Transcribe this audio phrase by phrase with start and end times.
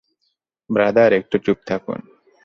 [0.69, 1.99] Brother, একটু চুপ থাকুন।